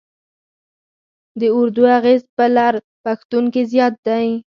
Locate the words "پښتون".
3.05-3.43